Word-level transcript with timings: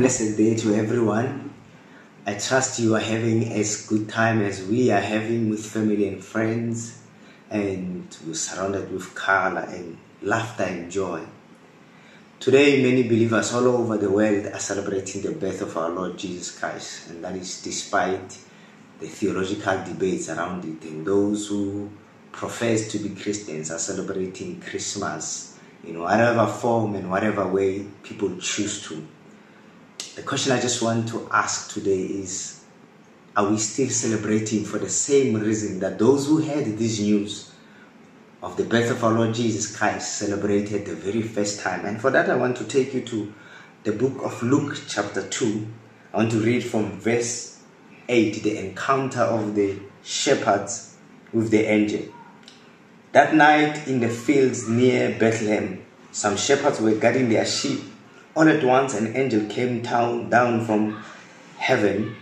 blessed 0.00 0.34
day 0.38 0.54
to 0.54 0.74
everyone. 0.74 1.52
I 2.24 2.32
trust 2.32 2.78
you 2.78 2.96
are 2.96 3.00
having 3.00 3.52
as 3.52 3.84
good 3.84 4.08
time 4.08 4.40
as 4.40 4.64
we 4.64 4.90
are 4.90 4.98
having 4.98 5.50
with 5.50 5.66
family 5.66 6.08
and 6.08 6.24
friends, 6.24 7.02
and 7.50 8.08
we're 8.26 8.32
surrounded 8.32 8.90
with 8.90 9.14
color 9.14 9.60
and 9.60 9.98
laughter 10.22 10.62
and 10.62 10.90
joy. 10.90 11.20
Today, 12.38 12.82
many 12.82 13.02
believers 13.02 13.52
all 13.52 13.66
over 13.66 13.98
the 13.98 14.10
world 14.10 14.46
are 14.46 14.58
celebrating 14.58 15.20
the 15.20 15.32
birth 15.32 15.60
of 15.60 15.76
our 15.76 15.90
Lord 15.90 16.16
Jesus 16.16 16.58
Christ, 16.58 17.10
and 17.10 17.22
that 17.22 17.36
is 17.36 17.60
despite 17.60 18.38
the 19.00 19.06
theological 19.06 19.84
debates 19.84 20.30
around 20.30 20.64
it. 20.64 20.82
And 20.88 21.06
those 21.06 21.48
who 21.48 21.90
profess 22.32 22.90
to 22.92 22.98
be 23.00 23.10
Christians 23.10 23.70
are 23.70 23.78
celebrating 23.78 24.62
Christmas 24.62 25.58
in 25.84 26.00
whatever 26.00 26.46
form 26.46 26.94
and 26.94 27.10
whatever 27.10 27.46
way 27.46 27.84
people 28.02 28.34
choose 28.38 28.80
to. 28.88 29.06
The 30.20 30.26
question 30.26 30.52
I 30.52 30.60
just 30.60 30.82
want 30.82 31.08
to 31.08 31.26
ask 31.32 31.72
today 31.72 32.02
is 32.02 32.60
Are 33.34 33.48
we 33.48 33.56
still 33.56 33.88
celebrating 33.88 34.66
for 34.66 34.76
the 34.76 34.90
same 34.90 35.32
reason 35.32 35.80
that 35.80 35.98
those 35.98 36.26
who 36.26 36.42
heard 36.42 36.66
this 36.76 37.00
news 37.00 37.50
of 38.42 38.54
the 38.58 38.64
birth 38.64 38.90
of 38.90 39.02
our 39.02 39.12
Lord 39.12 39.34
Jesus 39.34 39.74
Christ 39.74 40.18
celebrated 40.18 40.84
the 40.84 40.94
very 40.94 41.22
first 41.22 41.60
time? 41.60 41.86
And 41.86 41.98
for 41.98 42.10
that, 42.10 42.28
I 42.28 42.36
want 42.36 42.58
to 42.58 42.64
take 42.64 42.92
you 42.92 43.00
to 43.00 43.32
the 43.84 43.92
book 43.92 44.22
of 44.22 44.42
Luke, 44.42 44.78
chapter 44.86 45.26
2. 45.26 45.66
I 46.12 46.18
want 46.18 46.32
to 46.32 46.40
read 46.40 46.64
from 46.64 47.00
verse 47.00 47.58
8 48.06 48.42
the 48.42 48.58
encounter 48.58 49.22
of 49.22 49.54
the 49.54 49.78
shepherds 50.04 50.96
with 51.32 51.50
the 51.50 51.64
angel. 51.64 52.02
That 53.12 53.34
night 53.34 53.88
in 53.88 54.00
the 54.00 54.10
fields 54.10 54.68
near 54.68 55.18
Bethlehem, 55.18 55.82
some 56.12 56.36
shepherds 56.36 56.78
were 56.78 56.96
guarding 56.96 57.30
their 57.30 57.46
sheep 57.46 57.89
all 58.40 58.48
at 58.48 58.64
once, 58.64 58.94
an 58.94 59.14
angel 59.14 59.44
came 59.50 59.82
down, 59.82 60.64
from 60.64 61.04
heaven 61.58 62.16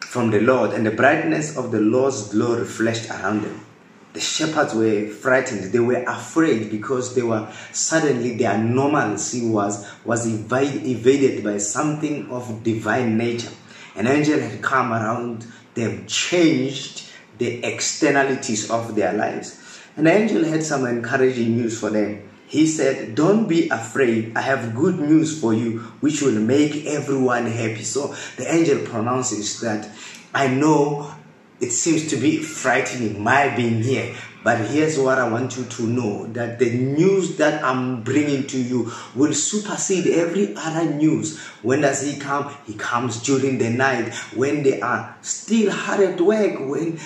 from 0.00 0.32
the 0.32 0.40
Lord, 0.40 0.72
and 0.72 0.84
the 0.84 0.90
brightness 0.90 1.56
of 1.56 1.70
the 1.70 1.78
Lord's 1.78 2.32
glory 2.32 2.64
flashed 2.64 3.08
around 3.10 3.42
them. 3.42 3.64
The 4.12 4.18
shepherds 4.18 4.74
were 4.74 5.06
frightened. 5.06 5.72
They 5.72 5.78
were 5.78 6.02
afraid 6.02 6.68
because 6.68 7.14
they 7.14 7.22
were 7.22 7.48
suddenly 7.70 8.36
their 8.36 8.58
normalcy 8.58 9.48
was 9.48 9.86
was 10.04 10.26
evaded 10.26 11.44
by 11.44 11.58
something 11.58 12.28
of 12.28 12.64
divine 12.64 13.16
nature. 13.16 13.52
An 13.94 14.08
angel 14.08 14.40
had 14.40 14.60
come 14.62 14.92
around 14.92 15.46
them, 15.74 16.08
changed 16.08 17.08
the 17.38 17.62
externalities 17.62 18.68
of 18.68 18.96
their 18.96 19.12
lives. 19.12 19.60
An 19.96 20.08
angel 20.08 20.42
had 20.42 20.64
some 20.64 20.86
encouraging 20.86 21.56
news 21.56 21.78
for 21.78 21.90
them 21.90 22.26
he 22.46 22.66
said, 22.66 23.14
Don't 23.14 23.48
be 23.48 23.68
afraid. 23.68 24.36
I 24.36 24.40
have 24.40 24.74
good 24.74 24.98
news 24.98 25.40
for 25.40 25.52
you, 25.52 25.80
which 26.00 26.22
will 26.22 26.40
make 26.40 26.86
everyone 26.86 27.46
happy. 27.46 27.82
So 27.82 28.14
the 28.36 28.52
angel 28.52 28.86
pronounces 28.86 29.60
that 29.60 29.90
I 30.34 30.48
know 30.48 31.12
it 31.60 31.70
seems 31.70 32.08
to 32.10 32.16
be 32.16 32.38
frightening 32.42 33.22
my 33.22 33.54
being 33.56 33.82
here, 33.82 34.14
but 34.44 34.60
here's 34.68 34.98
what 34.98 35.18
I 35.18 35.28
want 35.28 35.56
you 35.56 35.64
to 35.64 35.82
know 35.86 36.26
that 36.28 36.58
the 36.58 36.70
news 36.70 37.36
that 37.38 37.64
I'm 37.64 38.02
bringing 38.02 38.46
to 38.48 38.58
you 38.58 38.92
will 39.14 39.32
supersede 39.32 40.06
every 40.06 40.54
other 40.54 40.84
news. 40.92 41.38
When 41.62 41.80
does 41.80 42.02
he 42.02 42.20
come? 42.20 42.54
He 42.66 42.74
comes 42.74 43.22
during 43.22 43.58
the 43.58 43.70
night 43.70 44.14
when 44.34 44.62
they 44.62 44.80
are 44.80 45.16
still 45.22 45.72
hard 45.72 46.00
at 46.00 46.20
work, 46.20 46.60
when 46.60 47.00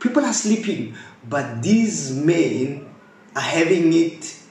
people 0.00 0.24
are 0.24 0.34
sleeping. 0.34 0.96
But 1.26 1.62
these 1.62 2.10
men 2.10 2.86
are 3.34 3.40
having 3.40 3.92
it 3.92 4.41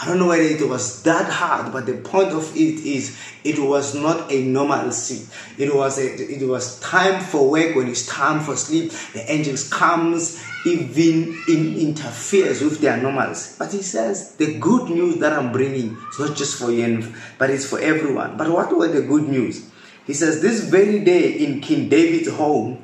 I 0.00 0.06
don't 0.06 0.18
know 0.18 0.28
whether 0.28 0.42
it 0.42 0.66
was 0.66 1.02
that 1.02 1.30
hard, 1.30 1.74
but 1.74 1.84
the 1.84 1.98
point 1.98 2.30
of 2.30 2.56
it 2.56 2.80
is 2.86 3.18
it 3.44 3.58
was 3.58 3.94
not 3.94 4.32
a 4.32 4.42
normalcy. 4.42 5.26
It 5.58 5.74
was 5.74 5.98
a, 5.98 6.32
it 6.32 6.48
was 6.48 6.80
time 6.80 7.20
for 7.22 7.50
work 7.50 7.76
when 7.76 7.86
it's 7.86 8.06
time 8.06 8.40
for 8.40 8.56
sleep. 8.56 8.92
The 9.12 9.30
angels 9.30 9.68
comes 9.68 10.42
even 10.64 11.36
in, 11.48 11.76
interferes 11.76 12.62
with 12.62 12.80
their 12.80 12.96
normals. 12.96 13.56
But 13.58 13.72
he 13.72 13.82
says 13.82 14.36
the 14.36 14.58
good 14.58 14.88
news 14.88 15.16
that 15.16 15.34
I'm 15.34 15.52
bringing 15.52 15.98
is 16.10 16.18
not 16.18 16.34
just 16.34 16.58
for 16.58 16.70
you, 16.70 17.12
but 17.36 17.50
it's 17.50 17.68
for 17.68 17.78
everyone. 17.78 18.38
But 18.38 18.48
what 18.48 18.74
were 18.74 18.88
the 18.88 19.02
good 19.02 19.28
news? 19.28 19.68
He 20.06 20.14
says 20.14 20.40
this 20.40 20.64
very 20.64 21.00
day 21.00 21.44
in 21.44 21.60
King 21.60 21.90
David's 21.90 22.30
home 22.30 22.82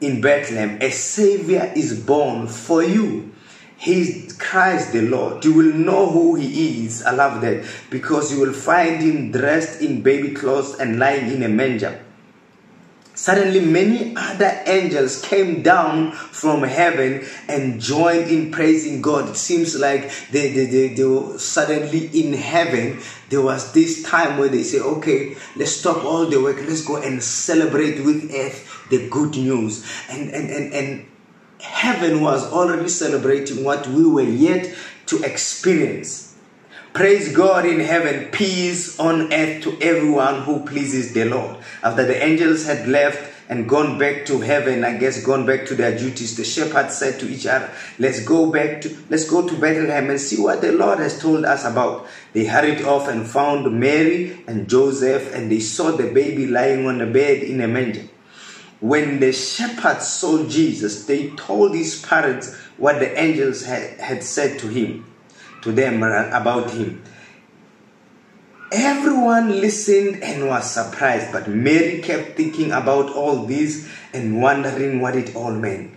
in 0.00 0.20
Bethlehem, 0.20 0.80
a 0.80 0.90
savior 0.90 1.72
is 1.74 1.98
born 1.98 2.46
for 2.46 2.84
you 2.84 3.32
he 3.82 4.28
Christ 4.38 4.92
the 4.92 5.02
Lord. 5.02 5.44
You 5.44 5.54
will 5.54 5.74
know 5.74 6.08
who 6.08 6.36
He 6.36 6.86
is. 6.86 7.02
I 7.02 7.10
love 7.10 7.40
that 7.40 7.66
because 7.90 8.32
you 8.32 8.38
will 8.38 8.52
find 8.52 9.02
Him 9.02 9.32
dressed 9.32 9.82
in 9.82 10.02
baby 10.02 10.34
clothes 10.34 10.78
and 10.78 11.00
lying 11.00 11.32
in 11.32 11.42
a 11.42 11.48
manger. 11.48 12.00
Suddenly, 13.14 13.58
many 13.58 14.14
other 14.16 14.62
angels 14.66 15.20
came 15.20 15.62
down 15.62 16.12
from 16.12 16.62
heaven 16.62 17.26
and 17.48 17.80
joined 17.80 18.30
in 18.30 18.52
praising 18.52 19.02
God. 19.02 19.30
It 19.30 19.36
seems 19.36 19.76
like 19.76 20.12
they, 20.30 20.52
they, 20.52 20.66
they, 20.66 20.94
they 20.94 21.04
were 21.04 21.36
suddenly 21.38 22.06
in 22.06 22.34
heaven. 22.34 23.00
There 23.30 23.42
was 23.42 23.72
this 23.72 24.04
time 24.04 24.38
where 24.38 24.48
they 24.48 24.62
say, 24.62 24.78
Okay, 24.78 25.34
let's 25.56 25.72
stop 25.72 26.04
all 26.04 26.26
the 26.26 26.40
work, 26.40 26.58
let's 26.68 26.84
go 26.84 27.02
and 27.02 27.20
celebrate 27.20 28.04
with 28.04 28.30
earth 28.32 28.86
the 28.90 29.08
good 29.08 29.32
news. 29.32 29.84
And, 30.08 30.30
and, 30.30 30.50
and, 30.50 30.72
and 30.72 31.06
heaven 31.62 32.20
was 32.20 32.52
already 32.52 32.88
celebrating 32.88 33.64
what 33.64 33.86
we 33.86 34.04
were 34.06 34.22
yet 34.22 34.74
to 35.06 35.22
experience. 35.22 36.36
Praise 36.92 37.34
God 37.34 37.64
in 37.64 37.80
heaven, 37.80 38.30
peace 38.30 39.00
on 39.00 39.32
earth 39.32 39.62
to 39.62 39.80
everyone 39.80 40.42
who 40.42 40.64
pleases 40.66 41.14
the 41.14 41.24
Lord. 41.24 41.56
After 41.82 42.04
the 42.04 42.22
angels 42.22 42.66
had 42.66 42.86
left 42.86 43.32
and 43.48 43.66
gone 43.68 43.98
back 43.98 44.26
to 44.26 44.40
heaven, 44.40 44.84
I 44.84 44.98
guess 44.98 45.24
gone 45.24 45.46
back 45.46 45.64
to 45.66 45.74
their 45.74 45.96
duties, 45.96 46.36
the 46.36 46.44
shepherds 46.44 46.98
said 46.98 47.18
to 47.20 47.28
each 47.28 47.46
other, 47.46 47.70
Let's 47.98 48.22
go 48.24 48.52
back 48.52 48.82
to 48.82 48.96
let's 49.08 49.28
go 49.28 49.48
to 49.48 49.54
Bethlehem 49.54 50.10
and 50.10 50.20
see 50.20 50.40
what 50.40 50.60
the 50.60 50.72
Lord 50.72 50.98
has 50.98 51.18
told 51.18 51.46
us 51.46 51.64
about. 51.64 52.06
They 52.34 52.44
hurried 52.44 52.82
off 52.82 53.08
and 53.08 53.26
found 53.26 53.72
Mary 53.80 54.44
and 54.46 54.68
Joseph, 54.68 55.34
and 55.34 55.50
they 55.50 55.60
saw 55.60 55.92
the 55.92 56.12
baby 56.12 56.46
lying 56.46 56.86
on 56.86 57.00
a 57.00 57.06
bed 57.06 57.42
in 57.42 57.62
a 57.62 57.68
manger. 57.68 58.06
When 58.82 59.20
the 59.20 59.32
shepherds 59.32 60.08
saw 60.08 60.44
Jesus, 60.44 61.06
they 61.06 61.30
told 61.30 61.72
his 61.72 62.04
parents 62.04 62.52
what 62.76 62.98
the 62.98 63.16
angels 63.16 63.64
had, 63.64 64.00
had 64.00 64.24
said 64.24 64.58
to 64.58 64.66
him, 64.66 65.06
to 65.62 65.70
them 65.70 66.02
about 66.02 66.72
him. 66.72 67.00
Everyone 68.72 69.60
listened 69.60 70.24
and 70.24 70.48
was 70.48 70.68
surprised, 70.68 71.30
but 71.30 71.48
Mary 71.48 72.00
kept 72.02 72.36
thinking 72.36 72.72
about 72.72 73.10
all 73.10 73.46
this 73.46 73.88
and 74.12 74.42
wondering 74.42 75.00
what 75.00 75.14
it 75.14 75.36
all 75.36 75.52
meant. 75.52 75.94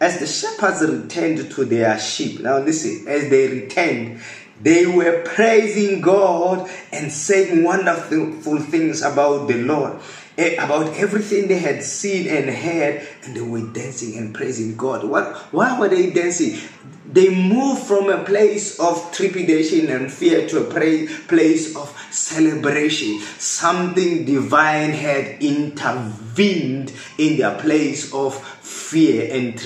As 0.00 0.18
the 0.18 0.26
shepherds 0.26 0.80
returned 0.80 1.50
to 1.50 1.64
their 1.66 1.98
sheep, 2.00 2.40
now 2.40 2.58
listen, 2.60 3.06
as 3.08 3.28
they 3.28 3.48
returned, 3.48 4.22
they 4.62 4.86
were 4.86 5.22
praising 5.22 6.00
God 6.00 6.70
and 6.92 7.12
saying 7.12 7.62
wonderful 7.62 8.58
things 8.60 9.02
about 9.02 9.48
the 9.48 9.62
Lord. 9.62 10.00
Eh, 10.38 10.54
about 10.54 10.96
everything 10.96 11.46
they 11.46 11.58
had 11.58 11.82
seen 11.82 12.26
and 12.26 12.48
heard, 12.48 13.06
and 13.22 13.36
they 13.36 13.42
were 13.42 13.66
dancing 13.72 14.16
and 14.16 14.34
praising 14.34 14.76
God. 14.76 15.04
What? 15.04 15.36
Why 15.52 15.78
were 15.78 15.88
they 15.88 16.10
dancing? 16.10 16.58
They 17.04 17.28
moved 17.28 17.82
from 17.82 18.08
a 18.08 18.24
place 18.24 18.80
of 18.80 19.12
trepidation 19.12 19.90
and 19.90 20.10
fear 20.10 20.48
to 20.48 20.66
a 20.66 20.70
place 20.70 21.76
of 21.76 21.94
celebration. 22.10 23.20
Something 23.38 24.24
divine 24.24 24.92
had 24.92 25.42
intervened 25.42 26.94
in 27.18 27.36
their 27.36 27.58
place 27.58 28.14
of 28.14 28.42
fear 28.62 29.28
and, 29.30 29.60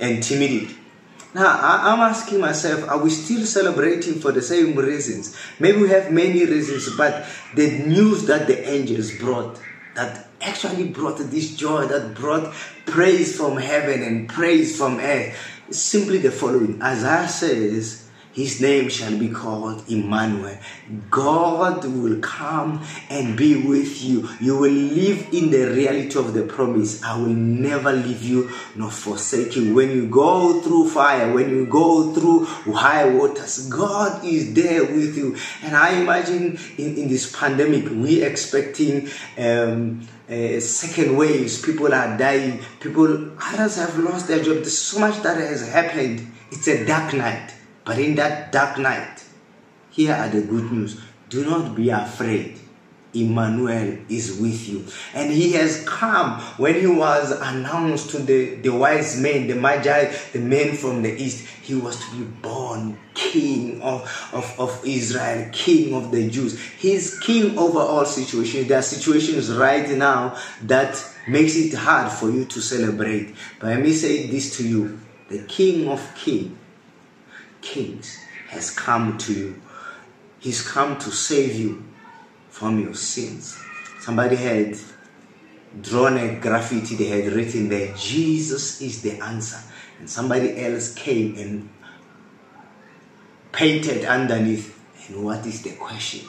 and 0.00 0.22
timidity. 0.24 0.76
Now, 1.34 1.56
I'm 1.62 2.00
asking 2.00 2.40
myself, 2.40 2.88
are 2.88 2.98
we 2.98 3.10
still 3.10 3.46
celebrating 3.46 4.14
for 4.14 4.32
the 4.32 4.42
same 4.42 4.74
reasons? 4.74 5.36
Maybe 5.60 5.82
we 5.82 5.90
have 5.90 6.10
many 6.10 6.44
reasons, 6.44 6.96
but 6.96 7.26
the 7.54 7.84
news 7.86 8.26
that 8.26 8.48
the 8.48 8.68
angels 8.68 9.12
brought 9.12 9.60
that 9.98 10.28
actually 10.40 10.86
brought 10.86 11.18
this 11.18 11.56
joy, 11.56 11.84
that 11.86 12.14
brought 12.14 12.54
praise 12.86 13.36
from 13.36 13.56
heaven 13.56 14.00
and 14.00 14.28
praise 14.28 14.78
from 14.78 15.00
earth. 15.00 15.36
Simply 15.70 16.18
the 16.18 16.30
following 16.30 16.80
Isaiah 16.80 17.28
says, 17.28 18.07
his 18.38 18.60
name 18.60 18.88
shall 18.88 19.18
be 19.18 19.28
called 19.30 19.82
Emmanuel. 19.90 20.56
God 21.10 21.84
will 21.84 22.20
come 22.20 22.84
and 23.10 23.36
be 23.36 23.66
with 23.66 24.00
you. 24.00 24.28
You 24.40 24.56
will 24.56 24.70
live 24.70 25.34
in 25.34 25.50
the 25.50 25.64
reality 25.64 26.16
of 26.16 26.34
the 26.34 26.44
promise. 26.44 27.02
I 27.02 27.18
will 27.18 27.34
never 27.34 27.92
leave 27.92 28.22
you 28.22 28.48
nor 28.76 28.92
forsake 28.92 29.56
you. 29.56 29.74
When 29.74 29.90
you 29.90 30.06
go 30.08 30.60
through 30.60 30.88
fire, 30.90 31.32
when 31.32 31.50
you 31.50 31.66
go 31.66 32.14
through 32.14 32.44
high 32.44 33.08
waters, 33.08 33.68
God 33.68 34.24
is 34.24 34.54
there 34.54 34.84
with 34.84 35.16
you. 35.16 35.36
And 35.64 35.76
I 35.76 36.00
imagine 36.00 36.60
in, 36.78 36.96
in 36.96 37.08
this 37.08 37.34
pandemic, 37.36 37.90
we 37.90 38.22
expecting 38.22 39.08
um, 39.36 40.06
uh, 40.30 40.60
second 40.60 41.16
waves. 41.16 41.60
People 41.60 41.92
are 41.92 42.16
dying. 42.16 42.60
People, 42.78 43.32
others 43.42 43.78
have 43.78 43.98
lost 43.98 44.28
their 44.28 44.38
job. 44.44 44.58
There's 44.58 44.78
so 44.78 45.00
much 45.00 45.20
that 45.24 45.38
has 45.38 45.68
happened. 45.68 46.24
It's 46.52 46.68
a 46.68 46.86
dark 46.86 47.14
night. 47.14 47.54
But 47.88 47.98
in 47.98 48.16
that 48.16 48.52
dark 48.52 48.76
night, 48.76 49.24
here 49.88 50.12
are 50.12 50.28
the 50.28 50.42
good 50.42 50.70
news. 50.70 51.00
Do 51.30 51.42
not 51.42 51.74
be 51.74 51.88
afraid. 51.88 52.60
Emmanuel 53.14 53.96
is 54.10 54.38
with 54.38 54.68
you. 54.68 54.84
And 55.14 55.32
he 55.32 55.54
has 55.54 55.88
come 55.88 56.38
when 56.58 56.74
he 56.74 56.86
was 56.86 57.30
announced 57.30 58.10
to 58.10 58.18
the, 58.18 58.56
the 58.56 58.68
wise 58.68 59.18
men, 59.18 59.46
the 59.46 59.54
Magi, 59.54 60.14
the 60.34 60.38
men 60.38 60.76
from 60.76 61.00
the 61.00 61.16
east. 61.16 61.48
He 61.62 61.76
was 61.76 61.98
to 61.98 62.16
be 62.16 62.24
born 62.24 62.98
king 63.14 63.80
of, 63.80 64.02
of, 64.34 64.60
of 64.60 64.82
Israel, 64.84 65.48
king 65.50 65.94
of 65.94 66.10
the 66.10 66.28
Jews. 66.28 66.60
He's 66.60 67.18
king 67.20 67.56
over 67.56 67.78
all 67.78 68.04
situations. 68.04 68.68
There 68.68 68.80
are 68.80 68.82
situations 68.82 69.50
right 69.50 69.88
now 69.96 70.36
that 70.64 71.02
makes 71.26 71.56
it 71.56 71.72
hard 71.72 72.12
for 72.12 72.30
you 72.30 72.44
to 72.44 72.60
celebrate. 72.60 73.34
But 73.58 73.68
let 73.68 73.80
me 73.80 73.94
say 73.94 74.26
this 74.26 74.58
to 74.58 74.68
you. 74.68 75.00
The 75.30 75.38
king 75.44 75.88
of 75.88 76.14
king, 76.14 76.58
kings 77.60 78.18
has 78.48 78.70
come 78.70 79.18
to 79.18 79.32
you. 79.32 79.62
He's 80.38 80.62
come 80.66 80.98
to 80.98 81.10
save 81.10 81.56
you 81.56 81.84
from 82.48 82.80
your 82.80 82.94
sins. 82.94 83.58
Somebody 84.00 84.36
had 84.36 84.76
drawn 85.82 86.16
a 86.16 86.40
graffiti, 86.40 86.94
they 86.94 87.08
had 87.08 87.32
written 87.32 87.68
there, 87.68 87.94
Jesus 87.94 88.80
is 88.80 89.02
the 89.02 89.20
answer. 89.20 89.58
And 89.98 90.08
somebody 90.08 90.64
else 90.64 90.94
came 90.94 91.36
and 91.36 91.68
painted 93.52 94.04
underneath. 94.04 94.78
And 95.08 95.24
what 95.24 95.44
is 95.46 95.62
the 95.62 95.72
question? 95.72 96.28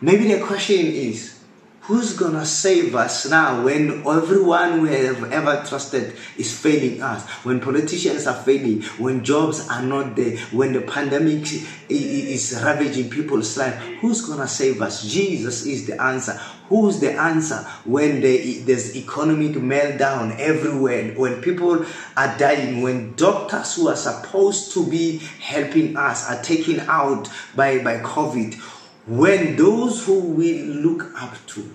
Maybe 0.00 0.32
the 0.32 0.44
question 0.44 0.86
is, 0.86 1.43
Who's 1.86 2.16
gonna 2.16 2.46
save 2.46 2.94
us 2.94 3.28
now 3.28 3.62
when 3.62 4.06
everyone 4.08 4.80
we 4.80 4.88
have 4.88 5.30
ever 5.30 5.62
trusted 5.68 6.16
is 6.38 6.58
failing 6.58 7.02
us? 7.02 7.22
When 7.44 7.60
politicians 7.60 8.26
are 8.26 8.42
failing, 8.42 8.80
when 8.96 9.22
jobs 9.22 9.68
are 9.68 9.82
not 9.82 10.16
there, 10.16 10.38
when 10.50 10.72
the 10.72 10.80
pandemic 10.80 11.46
is 11.90 12.58
ravaging 12.64 13.10
people's 13.10 13.58
life, 13.58 13.74
who's 14.00 14.22
gonna 14.22 14.48
save 14.48 14.80
us? 14.80 15.02
Jesus 15.06 15.66
is 15.66 15.86
the 15.86 16.00
answer. 16.00 16.40
Who's 16.70 17.00
the 17.00 17.12
answer 17.12 17.66
when 17.84 18.22
there's 18.22 18.96
economic 18.96 19.52
meltdown 19.52 20.38
everywhere, 20.38 21.12
when 21.12 21.42
people 21.42 21.84
are 22.16 22.38
dying, 22.38 22.80
when 22.80 23.12
doctors 23.14 23.76
who 23.76 23.88
are 23.88 23.96
supposed 23.96 24.72
to 24.72 24.88
be 24.88 25.18
helping 25.18 25.98
us 25.98 26.30
are 26.30 26.42
taken 26.42 26.80
out 26.80 27.28
by, 27.54 27.84
by 27.84 27.98
COVID? 27.98 28.58
When 29.06 29.56
those 29.56 30.04
who 30.04 30.20
we 30.20 30.62
look 30.62 31.12
up 31.20 31.34
to 31.46 31.70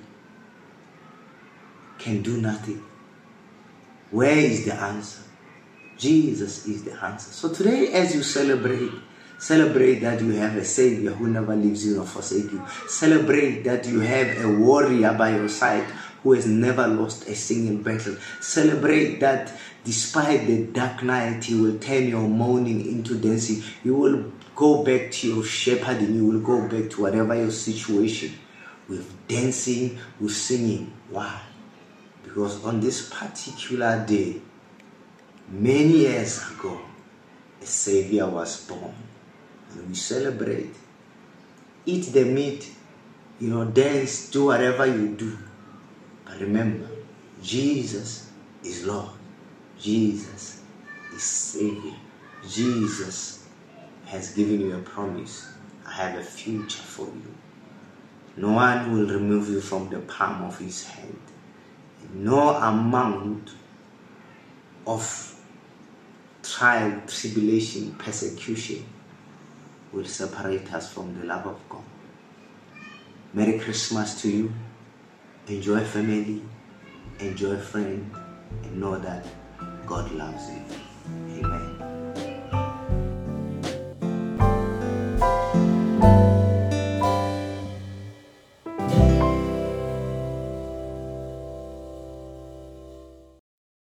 can 1.97 2.21
do 2.21 2.37
nothing. 2.37 2.83
Where 4.11 4.37
is 4.37 4.65
the 4.65 4.73
answer? 4.73 5.21
Jesus 5.97 6.65
is 6.65 6.83
the 6.83 6.93
answer. 7.03 7.31
So 7.31 7.53
today, 7.53 7.91
as 7.93 8.15
you 8.15 8.23
celebrate, 8.23 8.91
celebrate 9.37 9.99
that 9.99 10.21
you 10.21 10.31
have 10.31 10.55
a 10.55 10.65
Savior 10.65 11.11
who 11.11 11.27
never 11.27 11.55
leaves 11.55 11.85
you 11.85 12.01
or 12.01 12.05
forsakes 12.05 12.51
you. 12.51 12.65
Celebrate 12.87 13.63
that 13.63 13.85
you 13.85 13.99
have 13.99 14.43
a 14.43 14.49
warrior 14.49 15.13
by 15.13 15.35
your 15.35 15.49
side 15.49 15.85
who 16.23 16.33
has 16.33 16.47
never 16.47 16.87
lost 16.87 17.27
a 17.27 17.35
single 17.35 17.77
battle. 17.77 18.15
Celebrate 18.39 19.19
that 19.19 19.53
despite 19.89 20.45
the 20.45 20.65
dark 20.67 21.01
night, 21.01 21.43
He 21.45 21.55
will 21.59 21.79
turn 21.79 22.07
your 22.07 22.27
mourning 22.27 22.85
into 22.85 23.15
dancing. 23.15 23.63
You 23.83 23.95
will 23.95 24.31
go 24.55 24.83
back 24.83 25.09
to 25.13 25.27
your 25.27 25.43
shepherding. 25.43 26.13
You 26.13 26.27
will 26.27 26.41
go 26.41 26.61
back 26.67 26.91
to 26.91 27.01
whatever 27.01 27.33
your 27.33 27.49
situation 27.49 28.37
with 28.87 29.27
dancing, 29.27 29.97
with 30.19 30.33
singing. 30.33 30.93
Why? 31.09 31.41
Because 32.21 32.63
on 32.63 32.79
this 32.79 33.09
particular 33.09 34.05
day, 34.05 34.39
many 35.49 36.05
years 36.05 36.51
ago, 36.51 36.79
a 37.59 37.65
Savior 37.65 38.27
was 38.27 38.67
born. 38.67 38.93
And 39.71 39.89
we 39.89 39.95
celebrate. 39.95 40.75
Eat 41.87 42.13
the 42.13 42.25
meat, 42.25 42.71
you 43.39 43.49
know, 43.49 43.65
dance, 43.65 44.29
do 44.29 44.45
whatever 44.45 44.85
you 44.85 45.15
do. 45.15 45.35
But 46.25 46.41
remember, 46.41 46.87
Jesus 47.41 48.29
is 48.63 48.85
Lord. 48.85 49.18
Jesus 49.79 50.61
is 51.13 51.23
Savior. 51.23 51.93
Jesus 52.47 53.47
has 54.05 54.33
given 54.33 54.59
you 54.59 54.75
a 54.75 54.79
promise. 54.79 55.47
I 55.85 55.91
have 55.93 56.19
a 56.19 56.23
future 56.23 56.81
for 56.81 57.05
you. 57.05 57.35
No 58.35 58.53
one 58.53 58.91
will 58.91 59.07
remove 59.07 59.49
you 59.49 59.61
from 59.61 59.89
the 59.89 59.99
palm 59.99 60.43
of 60.43 60.57
his 60.59 60.85
hand. 60.85 61.19
No 62.13 62.55
amount 62.55 63.51
of 64.85 65.35
trial, 66.43 67.01
tribulation, 67.07 67.93
persecution 67.95 68.85
will 69.91 70.05
separate 70.05 70.73
us 70.73 70.91
from 70.93 71.19
the 71.19 71.25
love 71.25 71.45
of 71.45 71.59
God. 71.69 71.83
Merry 73.33 73.59
Christmas 73.59 74.21
to 74.21 74.29
you. 74.29 74.53
Enjoy 75.47 75.83
family, 75.83 76.41
enjoy 77.19 77.57
friend, 77.57 78.11
and 78.63 78.79
know 78.79 78.97
that 78.99 79.25
God 79.89 80.11
loves 80.11 80.51
you. 80.51 80.61
Amen. 81.39 82.08